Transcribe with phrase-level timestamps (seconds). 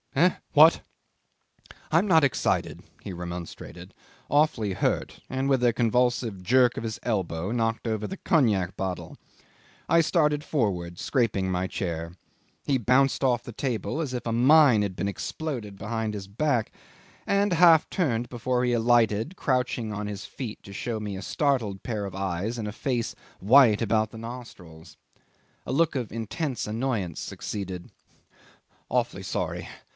[0.15, 0.31] '"Eh?
[0.53, 0.81] What?
[1.91, 3.93] I am not excited," he remonstrated,
[4.29, 9.15] awfully hurt, and with a convulsive jerk of his elbow knocked over the cognac bottle.
[9.87, 12.13] I started forward, scraping my chair.
[12.65, 16.73] He bounced off the table as if a mine had been exploded behind his back,
[17.27, 21.83] and half turned before he alighted, crouching on his feet to show me a startled
[21.83, 24.97] pair of eyes and a face white about the nostrils.
[25.65, 27.91] A look of intense annoyance succeeded.
[28.89, 29.69] "Awfully sorry.